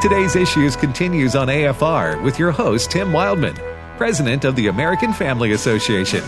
[0.00, 3.54] Today's Issues continues on AFR with your host, Tim Wildmon,
[3.98, 6.22] President of the American Family Association.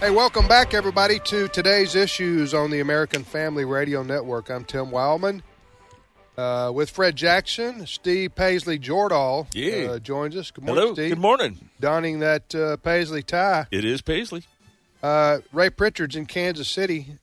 [0.00, 4.48] Hey, welcome back, everybody, to today's issues on the American Family Radio Network.
[4.50, 5.42] I'm Tim Wildmon.
[6.38, 9.90] Uh, with Fred Jackson, Steve Paisley Jordahl Yeah.
[9.92, 10.50] uh, joins us.
[10.50, 10.94] Good morning, Hello.
[10.94, 11.10] Steve.
[11.10, 11.68] Good morning.
[11.78, 13.66] Donning that uh, Paisley tie.
[13.70, 14.44] It is Paisley.
[15.02, 17.18] Uh, Ray Pritchard's in Kansas City.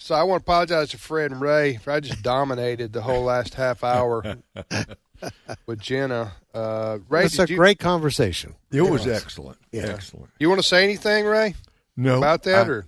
[0.00, 3.24] So I want to apologize to Fred and Ray for I just dominated the whole
[3.24, 4.36] last half hour
[5.66, 6.32] with Jenna.
[6.54, 8.54] Uh, Ray, It's a you, great conversation.
[8.70, 9.58] It was excellent.
[9.72, 9.86] Yeah.
[9.88, 10.30] Excellent.
[10.38, 11.54] you want to say anything, Ray,
[11.96, 12.86] No, about that, I, or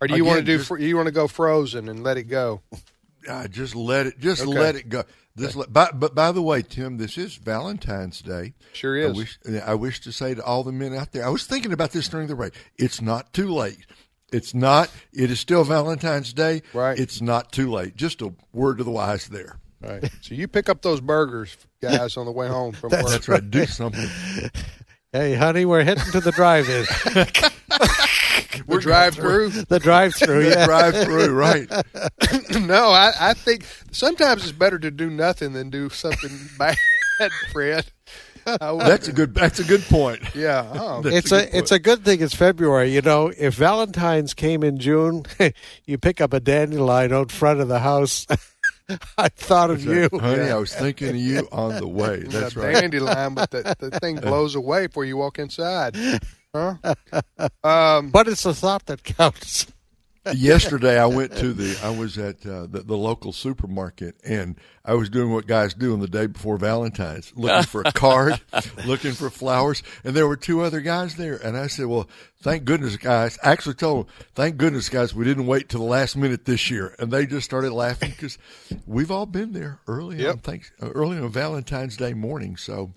[0.00, 0.56] or do you want to do?
[0.58, 2.60] just- fr- you want to go frozen and let it go?
[3.28, 4.18] I just let it.
[4.20, 4.52] Just Okay.
[4.52, 5.02] let it go.
[5.36, 8.54] This, by, but by the way, Tim, this is Valentine's Day.
[8.72, 9.16] Sure I is.
[9.16, 11.26] wish, I wish to say to all the men out there.
[11.26, 12.52] I was thinking about this during the break.
[12.78, 13.84] It's not too late.
[14.32, 14.90] It's not.
[15.12, 16.62] It is still Valentine's Day.
[16.72, 16.98] Right.
[16.98, 17.96] It's not too late.
[17.96, 19.58] Just a word to the wise there.
[19.80, 20.10] Right.
[20.22, 23.06] So you pick up those burgers, guys, on the way home from work.
[23.06, 23.48] That's right.
[23.50, 24.08] Do something.
[25.14, 26.84] Hey, honey, we're heading to the drive-in,
[28.66, 29.50] The drive-through.
[29.50, 30.48] the drive-through.
[30.48, 30.66] Yeah.
[30.66, 31.28] Drive through.
[31.28, 31.70] Right.
[32.60, 36.76] no, I, I think sometimes it's better to do nothing than do something bad,
[37.52, 37.86] Fred.
[38.60, 39.34] I would- That's a good.
[39.34, 40.22] That's a good point.
[40.34, 40.70] yeah.
[40.74, 42.92] Oh, It's a a good it's a good thing it's February.
[42.92, 45.24] You know, if Valentine's came in June,
[45.86, 48.26] you pick up a dandelion out front of the house.
[49.16, 50.08] I thought of you.
[50.12, 50.50] honey.
[50.50, 52.20] I was thinking of you on the way.
[52.24, 52.74] That's the right.
[52.74, 55.96] dandelion, but the, the thing blows away before you walk inside.
[56.54, 56.74] Huh?
[57.64, 59.66] Um, But it's the thought that counts.
[60.32, 64.94] Yesterday I went to the I was at uh, the, the local supermarket and I
[64.94, 68.40] was doing what guys do on the day before Valentine's, looking for a card,
[68.86, 72.08] looking for flowers, and there were two other guys there, and I said, "Well,
[72.42, 75.86] thank goodness, guys." I actually told them, "Thank goodness, guys, we didn't wait till the
[75.86, 78.36] last minute this year," and they just started laughing because
[78.86, 80.32] we've all been there early Yep.
[80.32, 82.56] on thanks uh, early on Valentine's Day morning.
[82.58, 82.92] So,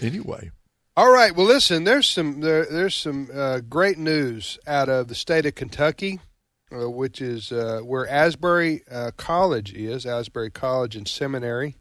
[0.00, 0.50] anyway,
[0.96, 1.34] all right.
[1.34, 1.82] Well, listen.
[1.84, 6.20] There's some there, there's some uh, great news out of the state of Kentucky,
[6.72, 10.06] uh, which is uh, where Asbury uh, College is.
[10.06, 11.76] Asbury College and Seminary.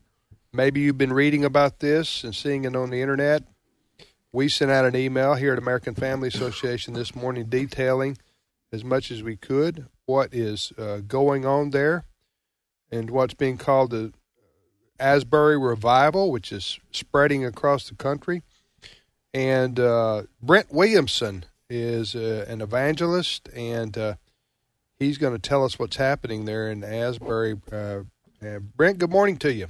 [0.54, 3.44] Maybe you've been reading about this and seeing it on the internet.
[4.34, 8.18] We sent out an email here at American Family Association this morning detailing
[8.72, 12.06] as much as we could what is uh, going on there
[12.92, 14.14] and what's being called the
[15.00, 18.44] Asbury Revival, which is spreading across the country.
[19.34, 24.16] And uh, Brent Williamson is uh, an evangelist, and uh,
[25.02, 27.60] he's going to tell us what's happening there in Asbury.
[27.72, 28.02] Uh,
[28.76, 29.68] Brent, good morning to you.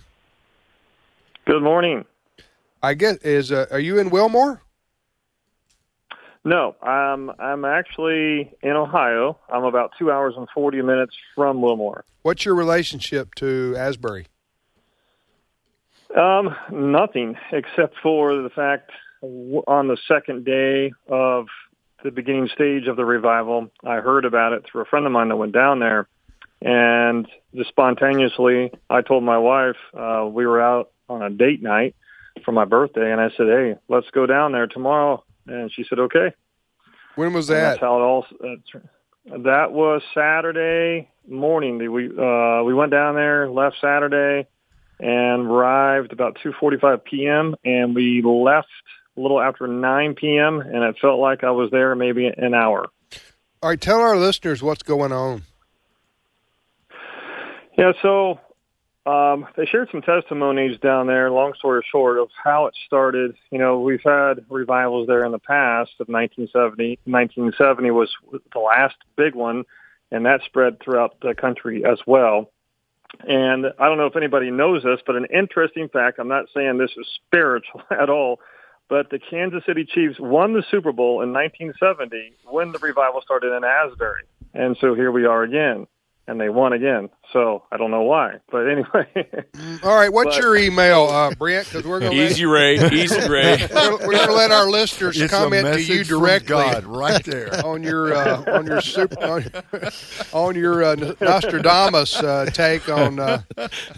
[1.45, 2.05] Good morning.
[2.83, 4.61] I guess is uh, are you in Wilmore?
[6.43, 9.37] No, I'm I'm actually in Ohio.
[9.49, 12.03] I'm about two hours and forty minutes from Wilmore.
[12.23, 14.27] What's your relationship to Asbury?
[16.17, 18.91] Um, nothing except for the fact
[19.21, 21.45] on the second day of
[22.03, 25.29] the beginning stage of the revival, I heard about it through a friend of mine
[25.29, 26.07] that went down there,
[26.61, 31.95] and just spontaneously, I told my wife uh, we were out on a date night
[32.45, 35.99] for my birthday, and I said, "Hey, let's go down there tomorrow," and she said,
[35.99, 36.33] "Okay."
[37.15, 37.79] When was that?
[37.79, 38.25] How it all.
[38.43, 41.77] Uh, that was Saturday morning.
[41.91, 44.47] We uh, we went down there, left Saturday,
[44.99, 47.55] and arrived about 2:45 p.m.
[47.65, 48.67] and we left
[49.17, 50.61] a little after 9 p.m.
[50.61, 52.87] and it felt like I was there maybe an hour.
[53.61, 55.43] All right, tell our listeners what's going on.
[57.77, 58.39] Yeah, so
[59.05, 61.31] um, they shared some testimonies down there.
[61.31, 63.35] Long story short, of how it started.
[63.49, 65.91] You know, we've had revivals there in the past.
[65.99, 68.09] Of 1970, 1970 was
[68.53, 69.63] the last big one,
[70.11, 72.51] and that spread throughout the country as well.
[73.27, 76.19] And I don't know if anybody knows this, but an interesting fact.
[76.19, 78.39] I'm not saying this is spiritual at all,
[78.91, 83.55] but the Kansas City Chiefs won the Super Bowl in 1970 when the revival started
[83.55, 85.87] in Asbury, and so here we are again
[86.27, 87.09] and they won again.
[87.33, 89.07] So I don't know why, but anyway.
[89.83, 91.67] All right, what's But- your email, uh, Brent?
[91.67, 92.75] Because we're going Easy, Ray.
[92.91, 93.57] Easy, Ray.
[93.57, 96.47] to we're going to let our listeners it's a comment to message you from directly.
[96.49, 97.65] God, right there.
[97.65, 99.45] on your uh, on your super on,
[100.33, 103.41] on your uh, Nostradamus uh, take on uh,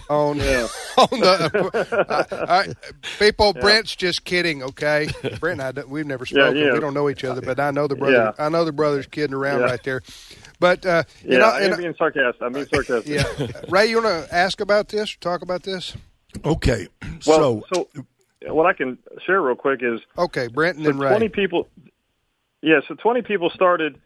[0.10, 2.74] on on the I, I,
[3.20, 3.54] people.
[3.54, 5.10] Brent's just kidding, okay?
[5.40, 6.58] Brent and I don't- we've never spoken.
[6.58, 6.74] yeah.
[6.74, 8.34] We don't know each other, but I know the brother.
[8.38, 8.46] Yeah.
[8.46, 9.66] I know the brother's kidding around Yeah.
[9.68, 10.02] right there.
[10.60, 12.42] But uh, you know, I'm and- being sarcastic.
[12.42, 13.06] I'm being sarcastic.
[13.07, 15.15] yeah, Ray, you want to ask about this?
[15.18, 15.95] Talk about this?
[16.45, 16.88] Okay,
[17.27, 17.88] Well, so
[18.44, 21.18] so what I can share real quick is Okay, Brenton and so then Ray.
[21.18, 21.68] 20 people.
[22.62, 24.00] Yeah, so 20 people started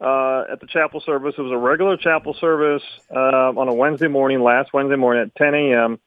[0.00, 1.34] uh, at the chapel service.
[1.36, 2.82] It was a regular chapel service
[3.14, 3.18] uh,
[3.58, 5.98] on a Wednesday morning, last Wednesday morning at 10 a.m.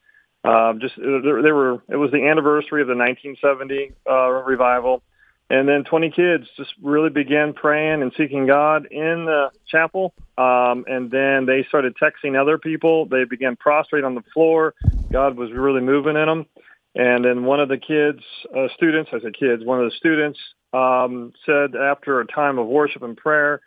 [0.44, 1.82] Uh, just there, there were.
[1.88, 5.02] It was the anniversary of the 1970 uh, revival,
[5.50, 10.12] and then 20 kids just really began praying and seeking God in the chapel.
[10.36, 13.06] Um, and then they started texting other people.
[13.06, 14.74] They began prostrate on the floor.
[15.10, 16.46] God was really moving in them.
[16.94, 18.22] And then one of the kids,
[18.54, 20.38] uh, students, I said kids, one of the students
[20.72, 23.60] um, said after a time of worship and prayer,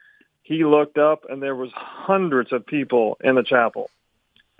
[0.44, 3.90] he looked up and there was hundreds of people in the chapel.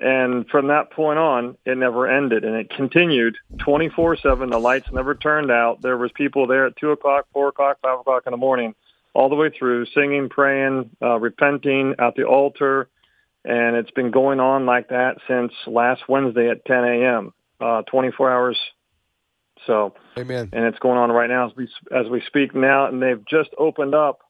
[0.02, 4.50] And from that point on, it never ended, and it continued 24/7.
[4.50, 5.84] The lights never turned out.
[5.84, 8.74] There was people there at two o'clock, four o'clock, five o'clock in the morning,
[9.14, 12.90] all the way through, singing, praying, uh, repenting at the altar,
[13.46, 17.34] and it's been going on like that since last Wednesday at 10 a.m.
[17.60, 18.58] Uh, 24 hours.
[19.68, 20.50] So, Amen.
[20.52, 23.52] and it's going on right now as we as we speak now, and they've just
[23.56, 24.22] opened up.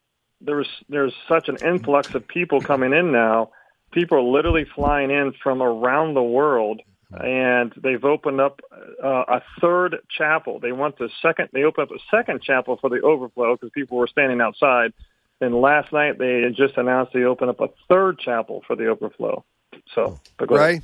[0.41, 3.51] There's there's such an influx of people coming in now
[3.91, 6.81] people are literally flying in from around the world
[7.19, 8.61] and they've opened up
[9.03, 10.59] uh, a third chapel.
[10.59, 11.49] They want the second.
[11.51, 14.93] They opened up a second chapel for the overflow because people were standing outside.
[15.41, 19.43] And last night they just announced they opened up a third chapel for the overflow.
[19.93, 20.19] So,
[20.55, 20.83] ahead.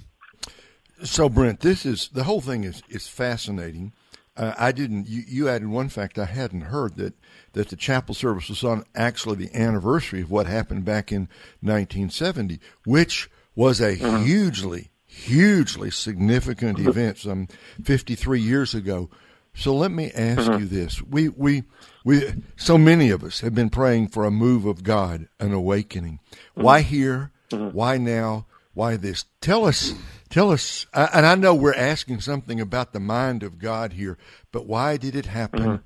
[1.03, 3.93] So, Brent, this is the whole thing is is fascinating.
[4.37, 5.07] Uh, I didn't.
[5.07, 7.15] You, you added one fact I hadn't heard that
[7.53, 11.21] that the chapel service was on actually the anniversary of what happened back in
[11.61, 14.19] 1970, which was a uh-huh.
[14.19, 16.89] hugely, hugely significant uh-huh.
[16.89, 17.47] event some
[17.83, 19.09] 53 years ago.
[19.55, 20.59] So let me ask uh-huh.
[20.59, 21.63] you this: we we
[22.05, 22.21] we
[22.55, 26.19] so many of us have been praying for a move of God, an awakening.
[26.53, 27.31] Why here?
[27.49, 28.45] Why now?
[28.75, 29.25] Why this?
[29.41, 29.95] Tell us.
[30.29, 34.17] Tell us, and I know we're asking something about the mind of God here,
[34.51, 35.81] but why did it happen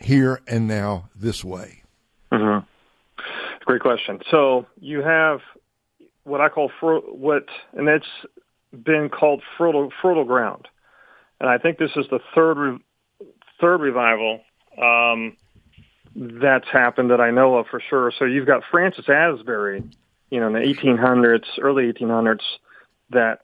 [0.00, 1.82] here and now this way?
[3.64, 4.20] Great question.
[4.30, 5.40] So you have
[6.24, 8.06] what I call what, and it's
[8.72, 10.68] been called fertile, fertile ground,
[11.40, 12.78] and I think this is the third re-
[13.60, 14.40] third revival
[14.80, 15.36] um,
[16.14, 18.12] that's happened that I know of for sure.
[18.18, 19.82] So you've got Francis Asbury,
[20.30, 22.40] you know, in the 1800s, early 1800s,
[23.10, 23.40] that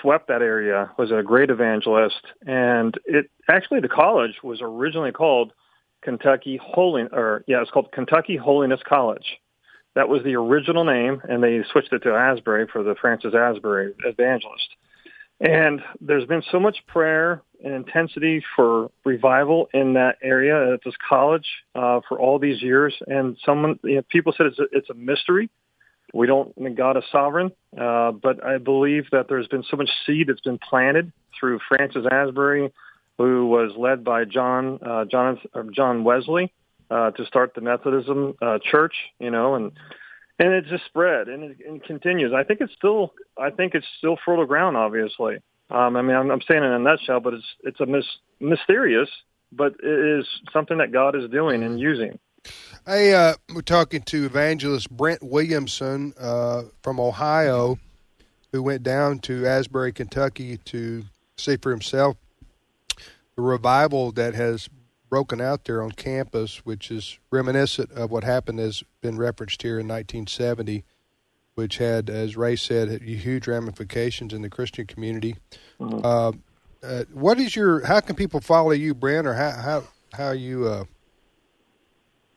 [0.00, 5.52] swept that area, was a great evangelist, and it actually the college was originally called
[6.02, 9.38] Kentucky Holy, or yeah, it's called Kentucky Holiness College.
[9.94, 13.94] That was the original name, and they switched it to Asbury for the Francis Asbury
[14.04, 14.68] evangelist.
[15.40, 20.94] And there's been so much prayer and intensity for revival in that area at this
[21.08, 22.94] college uh, for all these years.
[23.06, 25.48] And someone, you know, people said it's a, it's a mystery.
[26.14, 30.28] We don't, God is sovereign, uh, but I believe that there's been so much seed
[30.28, 32.72] that's been planted through Francis Asbury,
[33.18, 36.52] who was led by John uh, John or John Wesley
[36.90, 39.72] uh, to start the Methodism uh, Church, you know, and
[40.38, 42.32] and it just spread and it, and continues.
[42.32, 44.76] I think it's still I think it's still fertile ground.
[44.76, 45.36] Obviously,
[45.70, 48.18] um, I mean I'm, I'm saying it in a nutshell, but it's it's a mis-
[48.40, 49.08] mysterious,
[49.52, 52.18] but it is something that God is doing and using.
[52.86, 57.78] Hey, uh, we're talking to evangelist Brent Williamson uh, from Ohio,
[58.50, 61.04] who went down to Asbury, Kentucky to
[61.36, 62.16] see for himself
[63.36, 64.68] the revival that has
[65.08, 69.78] broken out there on campus, which is reminiscent of what happened, has been referenced here
[69.78, 70.84] in 1970,
[71.54, 75.36] which had, as Ray said, huge ramifications in the Christian community.
[75.80, 76.32] Uh,
[76.82, 77.84] uh, what is your?
[77.84, 80.66] How can people follow you, Brent, or how how how you?
[80.66, 80.84] Uh,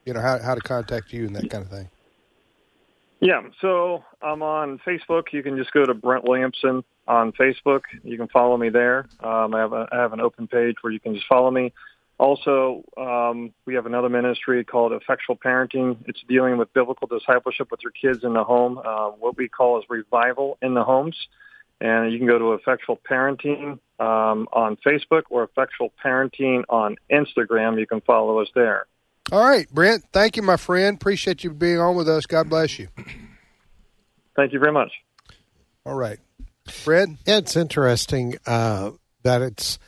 [0.05, 1.89] you know how how to contact you and that kind of thing.
[3.19, 5.31] Yeah, so I'm on Facebook.
[5.31, 7.81] You can just go to Brent Williamson on Facebook.
[8.03, 9.05] You can follow me there.
[9.19, 11.71] Um, I have a, I have an open page where you can just follow me.
[12.17, 15.97] Also, um, we have another ministry called Effectual Parenting.
[16.07, 18.79] It's dealing with biblical discipleship with your kids in the home.
[18.83, 21.15] Uh, what we call is revival in the homes.
[21.79, 27.79] And you can go to Effectual Parenting um, on Facebook or Effectual Parenting on Instagram.
[27.79, 28.85] You can follow us there.
[29.31, 30.03] All right, Brent.
[30.11, 30.95] Thank you, my friend.
[30.95, 32.25] Appreciate you being on with us.
[32.25, 32.87] God bless you.
[34.35, 34.91] Thank you very much.
[35.85, 36.19] All right,
[36.67, 37.17] Fred.
[37.25, 38.91] Yeah, it's interesting uh,
[39.23, 39.79] that it's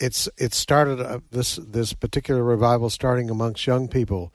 [0.00, 4.32] it's it started uh, this this particular revival starting amongst young people.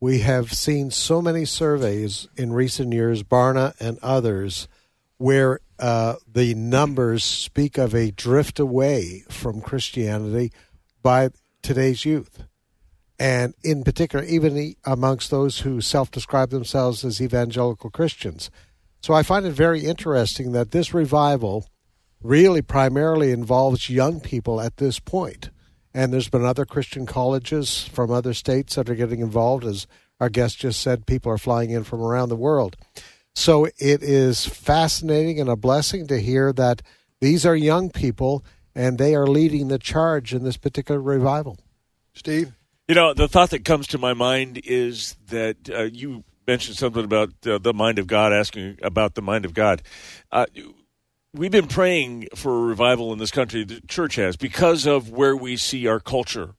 [0.00, 4.66] We have seen so many surveys in recent years, Barna and others,
[5.18, 10.52] where uh, the numbers speak of a drift away from Christianity
[11.02, 11.30] by
[11.62, 12.44] today's youth.
[13.22, 18.50] And in particular, even amongst those who self describe themselves as evangelical Christians.
[19.00, 21.68] So I find it very interesting that this revival
[22.20, 25.50] really primarily involves young people at this point.
[25.94, 29.86] And there's been other Christian colleges from other states that are getting involved, as
[30.18, 32.76] our guest just said people are flying in from around the world.
[33.36, 36.82] So it is fascinating and a blessing to hear that
[37.20, 41.56] these are young people and they are leading the charge in this particular revival.
[42.14, 42.52] Steve?
[42.88, 47.04] You know, the thought that comes to my mind is that uh, you mentioned something
[47.04, 49.82] about uh, the mind of God, asking about the mind of God.
[50.32, 50.46] Uh,
[51.32, 55.36] we've been praying for a revival in this country, the church has, because of where
[55.36, 56.54] we see our culture.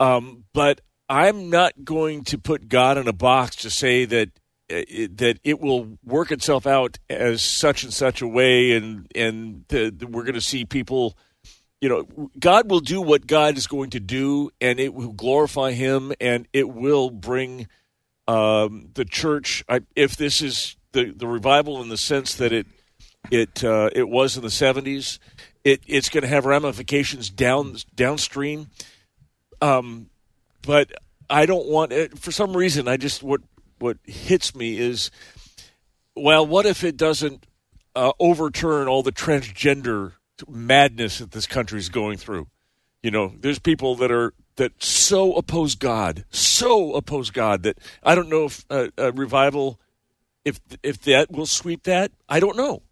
[0.00, 4.30] Um, but I'm not going to put God in a box to say that
[4.68, 9.64] it, that it will work itself out as such and such a way, and and
[9.68, 11.16] the, the, we're going to see people.
[11.82, 15.72] You know, God will do what God is going to do, and it will glorify
[15.72, 17.66] Him, and it will bring
[18.28, 19.64] um, the church.
[19.68, 22.68] I, if this is the the revival in the sense that it
[23.32, 25.18] it uh, it was in the seventies,
[25.64, 28.68] it it's going to have ramifications down downstream.
[29.60, 30.08] Um,
[30.64, 30.92] but
[31.28, 32.86] I don't want it for some reason.
[32.86, 33.40] I just what
[33.80, 35.10] what hits me is,
[36.14, 37.44] well, what if it doesn't
[37.96, 40.12] uh, overturn all the transgender
[40.48, 42.48] madness that this country is going through?
[43.02, 48.14] You know, there's people that are that so oppose God, so oppose God that I
[48.14, 49.80] don't know if uh, a revival,
[50.44, 52.12] if if that will sweep that.
[52.28, 52.82] I don't know,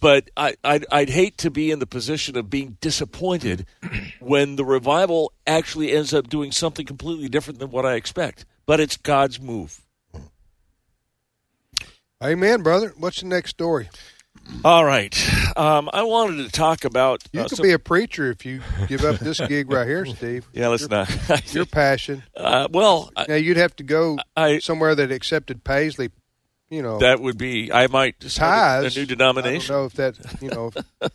[0.00, 3.66] but I I'd, I'd hate to be in the position of being disappointed
[4.20, 8.44] when the revival actually ends up doing something completely different than what I expect.
[8.66, 9.80] But it's God's move.
[12.22, 12.94] Amen, brother.
[12.96, 13.88] What's the next story?
[14.64, 15.14] All right.
[15.56, 17.24] Um, I wanted to talk about.
[17.32, 20.06] You uh, could some- be a preacher if you give up this gig right here,
[20.06, 20.46] Steve.
[20.52, 21.08] yeah, let's not.
[21.54, 22.22] Your passion.
[22.36, 26.10] uh, well, Now you'd have to go I- somewhere that accepted Paisley.
[26.70, 27.70] You know, that would be.
[27.72, 28.96] I might start a- ties.
[28.96, 29.74] a new denomination.
[29.74, 30.42] I don't know if that.
[30.42, 30.70] You know.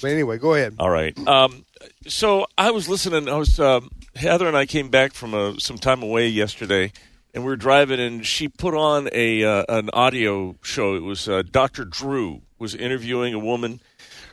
[0.00, 0.76] but anyway, go ahead.
[0.78, 1.16] All right.
[1.28, 1.64] Um,
[2.06, 3.28] so I was listening.
[3.28, 6.92] I was um, Heather and I came back from a, some time away yesterday,
[7.34, 10.94] and we were driving, and she put on a uh, an audio show.
[10.94, 11.84] It was uh, Dr.
[11.84, 13.80] Drew was interviewing a woman.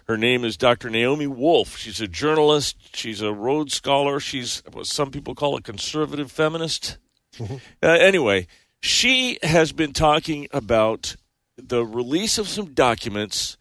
[0.07, 0.89] Her name is Dr.
[0.89, 1.77] Naomi Wolf.
[1.77, 2.95] She's a journalist.
[2.95, 4.19] She's a Rhodes Scholar.
[4.19, 6.97] She's what some people call a conservative feminist.
[7.39, 8.47] Uh, anyway,
[8.81, 11.15] she has been talking about
[11.57, 13.57] the release of some documents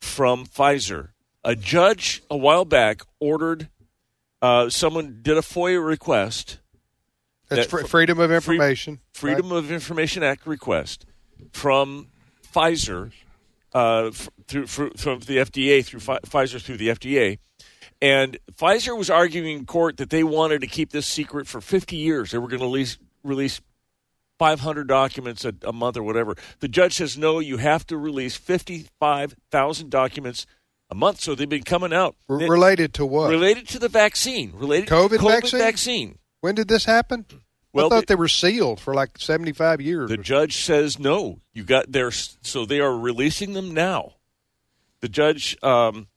[0.00, 1.08] from Pfizer.
[1.44, 3.68] A judge a while back ordered
[4.40, 6.58] uh, someone did a FOIA request,
[7.48, 9.00] That's that- fr- freedom of information.
[9.12, 11.04] Freedom of Information Act request
[11.52, 12.08] from
[12.54, 13.12] Pfizer
[13.74, 17.38] uh, f- through, fr- from the FDA through Pfi- Pfizer through the FDA.
[18.00, 21.96] And Pfizer was arguing in court that they wanted to keep this secret for 50
[21.96, 22.30] years.
[22.30, 23.60] They were going to release, release
[24.38, 26.36] 500 documents a, a month or whatever.
[26.60, 30.46] The judge says, no, you have to release 55,000 documents
[30.90, 31.20] a month.
[31.20, 32.14] So they've been coming out.
[32.28, 33.30] R- related to what?
[33.30, 34.52] related to the vaccine.
[34.54, 35.58] Related COVID to COVID vaccine?
[35.60, 36.17] vaccine.
[36.40, 37.24] When did this happen?
[37.72, 40.08] Well, I thought the- they were sealed for like seventy-five years.
[40.08, 41.40] The judge says no.
[41.52, 44.14] You got there, so they are releasing them now.
[45.00, 46.08] The judge, um,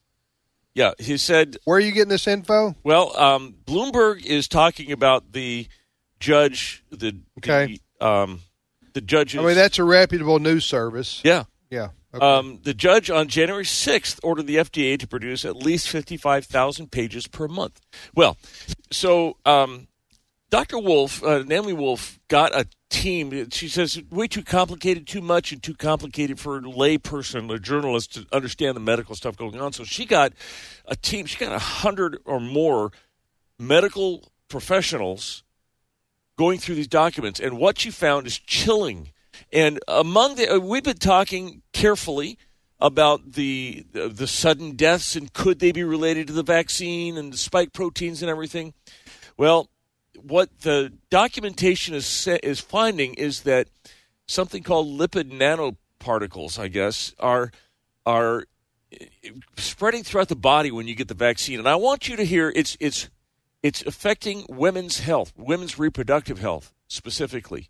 [0.74, 1.58] yeah, he said.
[1.66, 2.76] Where are you getting this info?
[2.84, 5.68] Well, um, Bloomberg is talking about the
[6.20, 6.84] judge.
[6.90, 7.80] The Okay.
[8.00, 8.40] The, um,
[8.94, 9.36] the judge.
[9.38, 11.22] I mean, that's a reputable news service.
[11.24, 11.44] yeah.
[11.70, 11.90] Yeah.
[12.14, 12.26] Okay.
[12.26, 17.26] Um, the judge on January 6th ordered the FDA to produce at least 55,000 pages
[17.28, 17.80] per month.
[18.14, 18.36] Well,
[18.92, 19.88] so um,
[20.52, 20.80] Dr.
[20.80, 23.50] Wolf, uh, Wolf, got a team.
[23.52, 28.14] She says way too complicated, too much, and too complicated for a layperson, a journalist,
[28.16, 29.72] to understand the medical stuff going on.
[29.72, 30.34] So she got
[30.86, 31.26] a team.
[31.26, 32.92] She got a hundred or more
[33.58, 35.44] medical professionals
[36.38, 39.14] going through these documents, and what she found is chilling.
[39.54, 42.38] And among the, uh, we've been talking carefully
[42.78, 47.38] about the the sudden deaths and could they be related to the vaccine and the
[47.38, 48.74] spike proteins and everything.
[49.38, 49.70] Well,
[50.16, 53.68] what the documentation is is finding is that
[54.28, 57.52] something called lipid nanoparticles, I guess, are
[58.06, 58.46] are
[58.92, 59.06] eh,
[59.58, 61.60] spreading throughout the body when you get the vaccine.
[61.60, 63.10] And I want you to hear it's it's
[63.64, 67.70] it's affecting women's health, women's reproductive health specifically.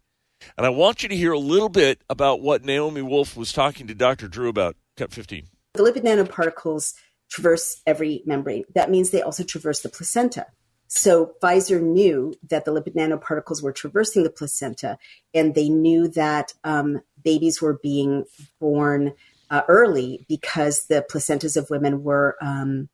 [0.57, 3.88] And I want you to hear a little bit about what Naomi Wolf was talking
[3.88, 4.27] to Dr.
[4.27, 4.75] Drew about.
[4.98, 5.48] Cut 15.
[5.74, 6.93] The lipid nanoparticles
[7.29, 8.65] traverse every membrane.
[8.74, 10.48] That means they also traverse the placenta.
[10.93, 14.98] So Pfizer knew that the lipid nanoparticles were traversing the placenta,
[15.33, 18.25] and they knew that um, babies were being
[18.60, 19.13] born
[19.50, 22.89] uh, early because the placentas of women were um,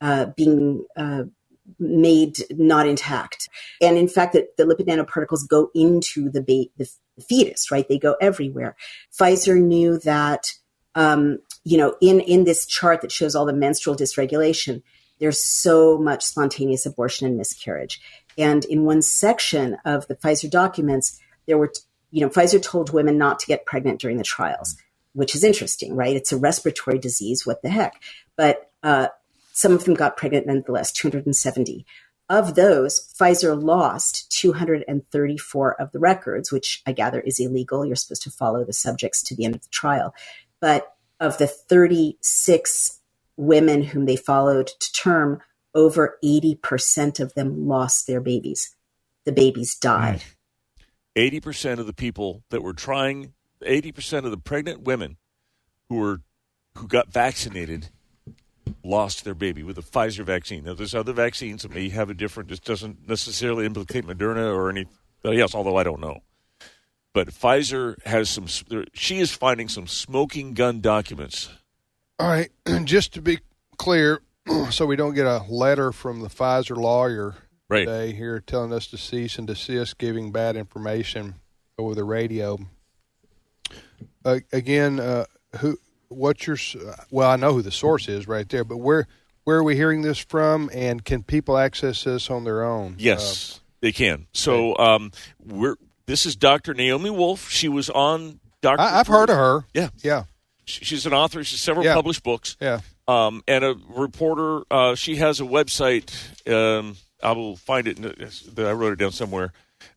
[0.00, 1.24] uh, being uh,
[1.78, 3.50] made not intact.
[3.78, 6.90] And in fact, the, the lipid nanoparticles go into the, ba- the
[7.22, 7.86] fetus, right?
[7.86, 8.74] They go everywhere.
[9.12, 10.50] Pfizer knew that,
[10.94, 14.82] um, you know, in, in this chart that shows all the menstrual dysregulation,
[15.18, 18.00] there's so much spontaneous abortion and miscarriage.
[18.36, 21.72] And in one section of the Pfizer documents, there were,
[22.10, 24.76] you know, Pfizer told women not to get pregnant during the trials,
[25.12, 26.16] which is interesting, right?
[26.16, 27.46] It's a respiratory disease.
[27.46, 28.02] What the heck?
[28.36, 29.08] But uh,
[29.52, 31.86] some of them got pregnant nonetheless, 270.
[32.28, 37.84] Of those, Pfizer lost 234 of the records, which I gather is illegal.
[37.84, 40.14] You're supposed to follow the subjects to the end of the trial.
[40.58, 42.98] But of the 36
[43.36, 45.40] women whom they followed to term,
[45.74, 48.74] over 80% of them lost their babies.
[49.24, 50.22] The babies died.
[50.22, 50.30] Hmm.
[51.16, 55.16] 80% of the people that were trying, 80% of the pregnant women
[55.88, 56.20] who were
[56.76, 57.88] who got vaccinated
[58.82, 60.64] lost their baby with the Pfizer vaccine.
[60.64, 62.48] Now, there's other vaccines that may have a different.
[62.48, 64.90] This doesn't necessarily implicate Moderna or anything
[65.24, 66.22] else, although I don't know.
[67.12, 68.46] But Pfizer has some.
[68.92, 71.48] She is finding some smoking gun documents.
[72.18, 72.50] All right,
[72.84, 73.40] just to be
[73.76, 74.20] clear,
[74.70, 77.34] so we don't get a letter from the Pfizer lawyer
[77.68, 77.86] right.
[77.86, 81.34] today here telling us to cease and desist giving bad information
[81.76, 82.58] over the radio.
[84.24, 85.24] Uh, again, uh,
[85.58, 85.76] who?
[86.08, 86.56] What's your?
[87.10, 89.08] Well, I know who the source is right there, but where
[89.42, 90.70] where are we hearing this from?
[90.72, 92.94] And can people access this on their own?
[92.98, 94.26] Yes, uh, they can.
[94.32, 95.10] So um,
[95.44, 95.76] we're.
[96.06, 96.74] This is Dr.
[96.74, 97.50] Naomi Wolf.
[97.50, 98.80] She was on Dr.
[98.80, 99.64] I, have heard of her.
[99.72, 100.24] Yeah, yeah.
[100.64, 101.44] She's an author.
[101.44, 101.94] She's several yeah.
[101.94, 102.56] published books.
[102.60, 102.80] Yeah.
[103.06, 104.62] Um, and a reporter.
[104.70, 106.12] Uh, she has a website.
[106.50, 107.98] Um, I will find it.
[108.58, 109.52] I wrote it down somewhere.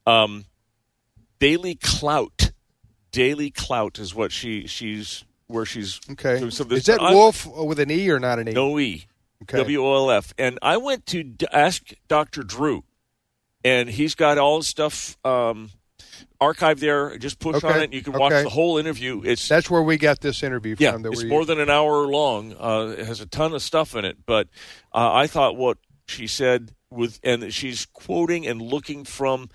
[0.05, 0.45] Um,
[1.39, 2.51] Daily Clout.
[3.11, 6.49] Daily Clout is what she she's where she's okay.
[6.49, 8.51] So is that I'm, Wolf with an e or not an e?
[8.51, 9.05] No e.
[9.43, 9.57] Okay.
[9.57, 10.33] W O L F.
[10.37, 12.43] And I went to d- ask Dr.
[12.43, 12.83] Drew,
[13.63, 15.71] and he's got all his stuff um,
[16.39, 17.17] archived there.
[17.17, 17.67] Just push okay.
[17.67, 18.43] on it, and you can watch okay.
[18.43, 19.21] the whole interview.
[19.23, 21.05] It's that's where we got this interview yeah, from.
[21.05, 22.53] it's more than an hour long.
[22.53, 24.47] Uh, it has a ton of stuff in it, but
[24.93, 29.49] uh, I thought what she said with, and she's quoting and looking from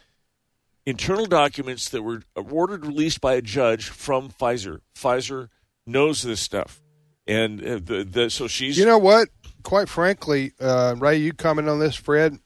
[0.86, 4.80] internal documents that were ordered released by a judge from Pfizer.
[4.94, 5.48] Pfizer
[5.86, 6.82] knows this stuff,
[7.26, 8.78] and uh, the, the, so she's.
[8.78, 9.28] You know what?
[9.62, 12.38] Quite frankly, uh, Ray, you comment on this, Fred.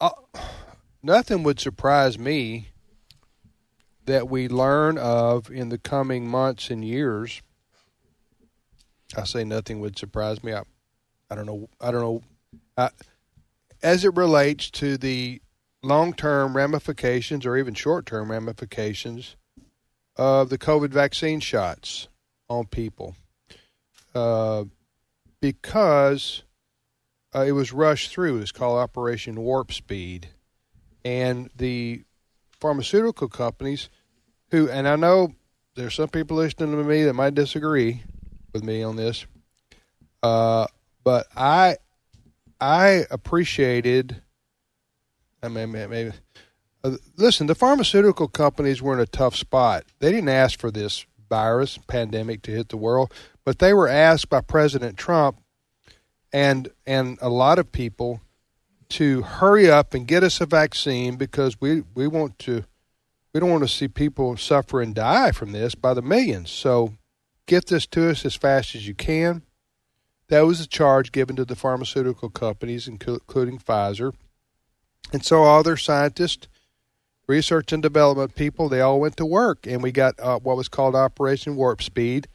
[0.00, 0.10] Uh,
[1.04, 2.68] nothing would surprise me
[4.06, 7.42] that we learn of in the coming months and years.
[9.16, 10.52] I say nothing would surprise me.
[10.54, 10.62] I,
[11.30, 11.68] I don't know.
[11.80, 12.22] I don't know.
[12.76, 12.90] I,
[13.82, 15.40] as it relates to the
[15.82, 19.36] long-term ramifications or even short-term ramifications
[20.16, 22.08] of the COVID vaccine shots
[22.48, 23.14] on people,
[24.14, 24.64] uh,
[25.40, 26.42] because
[27.34, 28.38] uh, it was rushed through.
[28.38, 30.28] It's called Operation Warp Speed,
[31.04, 32.02] and the
[32.60, 33.90] pharmaceutical companies
[34.50, 35.34] who, and I know
[35.74, 38.02] there's some people listening to me that might disagree
[38.52, 39.26] with me on this,
[40.22, 40.66] uh,
[41.02, 41.76] but I
[42.60, 44.22] I appreciated.
[45.42, 46.12] I mean, maybe.
[46.82, 49.84] Uh, listen, the pharmaceutical companies were in a tough spot.
[49.98, 53.12] They didn't ask for this virus pandemic to hit the world,
[53.44, 55.38] but they were asked by President Trump
[56.32, 58.20] and and a lot of people
[58.90, 62.64] to hurry up and get us a vaccine because we we want to
[63.32, 66.50] we don't want to see people suffer and die from this by the millions.
[66.50, 66.94] So
[67.46, 69.42] get this to us as fast as you can.
[70.28, 74.14] That was a charge given to the pharmaceutical companies, including Pfizer.
[75.12, 76.48] And so all their scientists,
[77.26, 80.68] research and development people, they all went to work, and we got uh, what was
[80.68, 82.28] called Operation Warp Speed,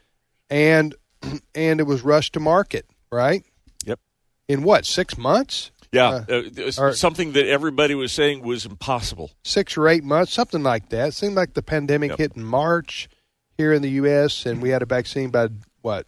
[0.50, 0.94] and
[1.56, 3.44] and it was rushed to market, right?
[3.86, 4.00] Yep.
[4.48, 5.72] In what six months?
[5.92, 6.44] Yeah, uh,
[6.78, 9.32] or, something that everybody was saying was impossible.
[9.44, 11.10] Six or eight months, something like that.
[11.10, 12.20] It seemed like the pandemic Yep.
[12.20, 13.10] hit in March
[13.58, 15.50] here in the U.S., and we had a vaccine by
[15.82, 16.06] what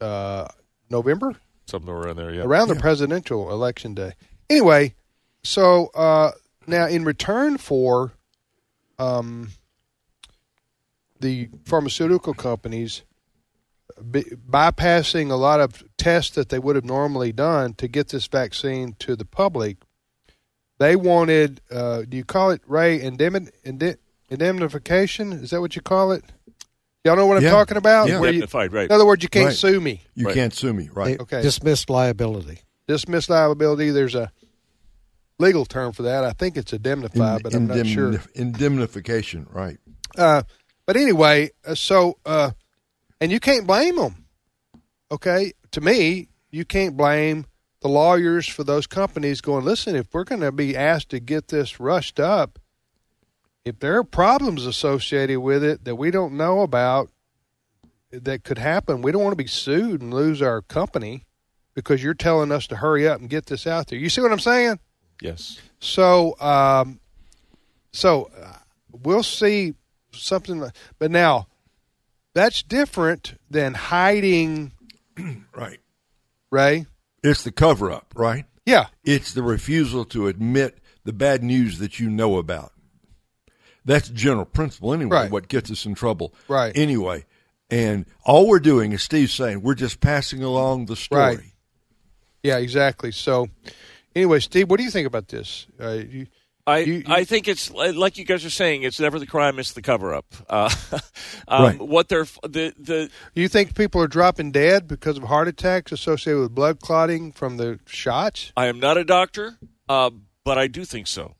[0.00, 0.48] uh,
[0.90, 2.34] November, Something around there.
[2.34, 2.42] Yeah.
[2.42, 4.14] around the presidential election day.
[4.48, 4.96] Anyway,
[5.44, 6.32] so uh,
[6.66, 8.12] now in return for
[8.98, 9.50] um,
[11.20, 13.02] the pharmaceutical companies
[14.02, 18.26] by- bypassing a lot of tests that they would have normally done to get this
[18.26, 19.78] vaccine to the public,
[20.78, 21.60] they wanted.
[21.70, 23.96] Uh, do you call it Ray indemn- indem-
[24.30, 25.32] indemnification?
[25.32, 26.24] Is that what you call it?
[27.04, 27.50] Y'all know what I'm Yeah.
[27.50, 28.08] talking about?
[28.08, 28.20] Yeah.
[28.20, 28.84] Where you- Indemnified, right.
[28.86, 29.56] in other words, you can't Right.
[29.56, 30.02] sue me.
[30.14, 30.34] You Right.
[30.34, 31.18] can't sue me, right?
[31.20, 31.40] Okay.
[31.42, 32.60] Dismissed liability.
[32.86, 33.90] Dismissed liability.
[33.90, 34.30] There's a
[35.38, 36.24] legal term for that.
[36.24, 38.20] I think it's indemnify, but I'm not sure.
[38.34, 39.78] Indemnification, right?
[40.18, 40.42] Uh,
[40.86, 42.50] but anyway, uh, so uh,
[43.20, 44.26] and you can't blame them.
[45.12, 47.46] Okay, to me, you can't blame
[47.82, 49.64] the lawyers for those companies going.
[49.64, 52.58] Listen, if we're going to be asked to get this rushed up,
[53.64, 57.10] if there are problems associated with it that we don't know about
[58.12, 61.24] that could happen, we don't want to be sued and lose our company
[61.74, 63.98] because you're telling us to hurry up and get this out there.
[63.98, 64.78] You see what I'm saying?
[65.22, 65.60] Yes.
[65.78, 67.00] So, um,
[67.92, 68.54] so uh,
[69.02, 69.74] we'll see
[70.12, 70.60] something.
[70.60, 71.46] like- But now,
[72.34, 74.72] that's different than hiding.
[75.54, 75.78] Right.
[76.50, 76.86] Ray.
[77.22, 78.46] It's the cover up, right?
[78.64, 78.86] Yeah.
[79.04, 82.72] It's the refusal to admit the bad news that you know about.
[83.84, 85.30] That's general principle anyway, Right.
[85.30, 86.34] what gets us in trouble.
[86.48, 86.76] Right.
[86.76, 87.26] Anyway.
[87.70, 91.36] And all we're doing, is Steve's saying, we're just passing along the story.
[91.36, 91.40] Right.
[92.42, 92.56] Yeah.
[92.56, 93.12] Exactly.
[93.12, 93.48] So,
[94.16, 95.66] anyway, Steve, what do you think about this?
[95.80, 96.26] Uh, you,
[96.66, 98.82] I You- you- I think it's like you guys are saying.
[98.82, 100.26] It's never the crime; it's the cover up.
[100.48, 100.70] Uh,
[101.48, 101.78] um, Right.
[101.80, 106.40] What they're the the you think people are dropping dead because of heart attacks associated
[106.40, 108.52] with blood clotting from the shots?
[108.56, 110.10] I am not a doctor, uh,
[110.44, 111.34] but I do think so.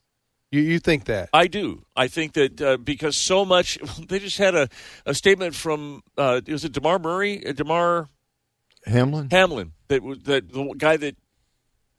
[0.50, 1.28] You you think that?
[1.32, 1.84] I do.
[1.94, 3.78] I think that uh, because so much,
[4.08, 4.68] they just had a,
[5.06, 8.08] a statement from uh, was it Demar Murray, uh, Damar
[8.86, 9.28] Hamlin?
[9.30, 11.14] Hamlin, that that the guy that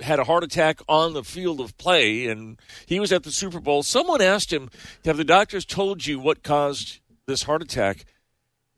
[0.01, 3.59] had a heart attack on the field of play, and he was at the Super
[3.59, 3.83] Bowl.
[3.83, 4.69] Someone asked him,
[5.05, 8.05] "Have the doctors told you what caused this heart attack?"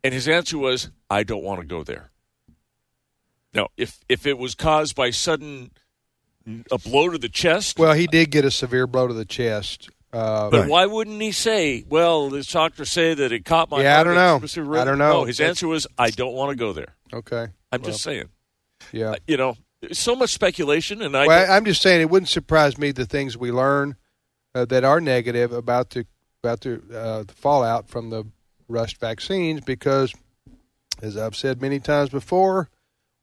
[0.02, 2.10] And his answer was, "I don't want to go there."
[3.52, 5.70] Now, if if it was caused by sudden
[6.70, 9.88] a blow to the chest, Well, he did get a severe blow to the chest.
[10.12, 13.82] Uh, But why wouldn't he say, "Well, the doctors say that it caught my"?
[13.82, 14.40] Yeah, I don't know.
[14.78, 15.20] I don't know.
[15.20, 17.48] No, his answer was, "I don't want to go there." okay.
[17.72, 18.28] I'm Well, just saying.
[18.92, 19.10] Yeah.
[19.12, 19.56] Uh, you know,
[19.92, 21.26] so much speculation, and I.
[21.26, 23.96] Well, I'm just saying it wouldn't surprise me the things we learn
[24.54, 26.06] uh, that are negative about the
[26.42, 28.24] about the, uh, the fallout from the
[28.68, 30.12] rushed vaccines because,
[31.02, 32.68] as I've said many times before,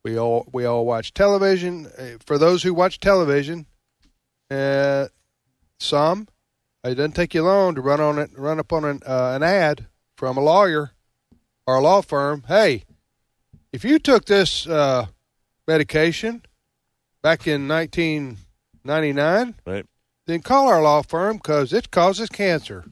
[0.04, 1.88] we all we all watch television.
[1.98, 3.66] Uh, For those who watch television,
[4.50, 5.08] uh,
[5.80, 6.28] some
[6.84, 9.44] it doesn't take you long to run on it, run up on an, uh, an
[9.44, 9.86] ad
[10.18, 10.92] from a lawyer
[11.68, 12.44] or a law firm.
[12.48, 12.86] Hey,
[13.72, 15.08] if you took this uh,
[15.68, 16.42] medication
[17.24, 19.86] back in 1999, right.
[20.28, 22.86] then call our law firm because it causes cancer.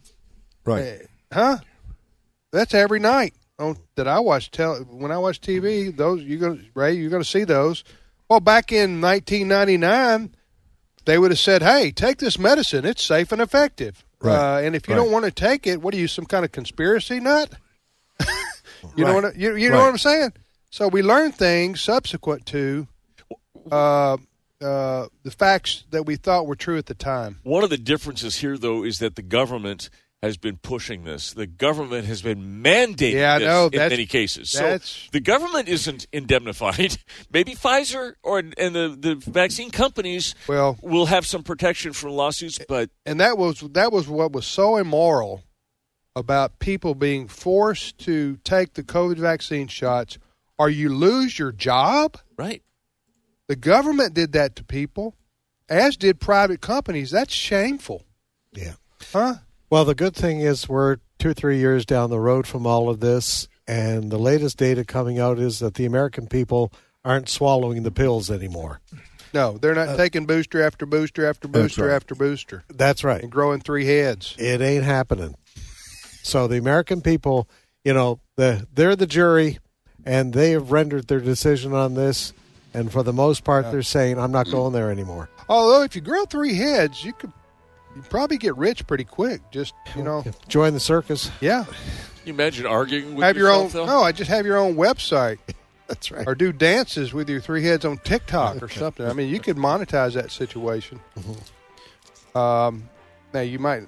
[0.65, 0.84] Right.
[0.84, 0.98] Eh,
[1.32, 1.58] Huh?
[2.52, 5.96] That's every night on that I watch tel- when I watch TV.
[5.96, 7.84] Those you gonna Ray, you're gonna see those.
[8.28, 10.34] Well, back in 1999,
[11.06, 12.84] they would have said, "Hey, take this medicine.
[12.86, 14.36] It's safe and effective." Right.
[14.36, 15.02] Uh, and if you Right.
[15.04, 17.52] don't want to take it, what are you, some kind of conspiracy nut?
[18.96, 19.84] you know what I- you, you know Right.
[19.84, 20.34] what I'm saying?
[20.72, 22.88] So we learn things subsequent to
[23.72, 24.18] uh,
[24.62, 27.40] uh, the facts that we thought were true at the time.
[27.44, 29.90] One of the differences here, though, is that the government
[30.22, 31.32] has been pushing this.
[31.32, 33.68] The government has been mandating Yeah, this know.
[33.72, 34.50] in many cases.
[34.50, 34.78] So
[35.14, 36.98] the government isn't indemnified.
[37.32, 42.60] Maybe Pfizer or and the, the vaccine companies Well, will have some protection from lawsuits,
[42.68, 45.44] but and that was that was what was so immoral
[46.18, 50.18] about people being forced to take the COVID vaccine shots,
[50.58, 52.18] or you lose your job.
[52.38, 52.62] right.
[53.50, 55.16] The government did that to people,
[55.68, 57.10] as did private companies.
[57.10, 58.04] That's shameful,
[58.54, 58.74] Yeah.
[59.12, 59.38] huh?
[59.72, 62.90] Well, the good thing is we're two or three years down the road from all
[62.90, 66.72] of this, and the latest data coming out is that the American people
[67.04, 68.82] aren't swallowing the pills anymore.
[69.34, 71.96] No, they're not uh, taking booster after booster after booster right.
[71.96, 73.24] after booster That's right.
[73.24, 74.36] and growing three heads.
[74.38, 75.34] It ain't happening.
[76.22, 77.50] So the American people,
[77.84, 79.58] you know, the they're the jury,
[80.06, 82.32] and they have rendered their decision on this.
[82.80, 86.02] And for the most part, they're saying, "I'm not going there anymore." Although, if you
[86.02, 87.34] grow three heads, you could
[87.96, 89.42] you probably get rich pretty quick.
[89.52, 91.30] Just you know, Join the circus.
[91.42, 91.65] yeah.
[91.65, 91.76] Can
[92.26, 93.65] you imagine arguing with have your own.
[93.65, 93.98] yourself, though?
[93.98, 95.39] No, I just have your own website.
[95.88, 96.26] That's right.
[96.28, 99.06] or do dances with your three heads on TikTok or something.
[99.06, 101.00] I mean, you could monetize that situation.
[102.36, 102.88] Um,
[103.34, 103.88] now you might,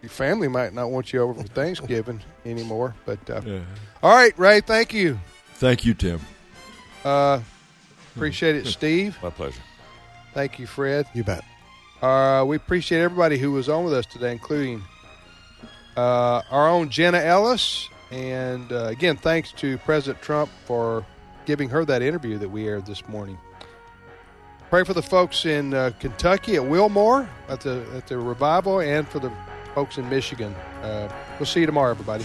[0.00, 2.94] your family might not want you over for Thanksgiving anymore.
[3.04, 3.42] But uh,
[4.02, 5.20] all right, Ray, thank you.
[5.56, 6.20] Thank you, Tim.
[7.04, 7.40] Uh,
[8.14, 9.18] appreciate it, Steve.
[9.22, 9.60] My pleasure.
[10.34, 11.06] Thank you, Fred.
[11.14, 11.44] You bet.
[12.00, 14.82] Uh, we appreciate everybody who was on with us today, including
[15.96, 17.88] uh, our own Jenna Ellis.
[18.10, 21.04] And uh, again, thanks to President Trump for
[21.46, 23.38] giving her that interview that we aired this morning.
[24.70, 29.06] Pray for the folks in uh, Kentucky at Wilmore at the at the revival, and
[29.06, 29.30] for the
[29.74, 30.54] folks in Michigan.
[30.82, 32.24] Uh, we'll see you tomorrow, everybody.